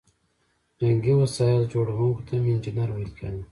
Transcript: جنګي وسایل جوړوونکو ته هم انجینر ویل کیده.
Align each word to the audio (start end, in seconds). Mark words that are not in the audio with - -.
جنګي 0.79 1.13
وسایل 1.21 1.63
جوړوونکو 1.73 2.21
ته 2.27 2.31
هم 2.37 2.45
انجینر 2.51 2.89
ویل 2.91 3.11
کیده. 3.17 3.41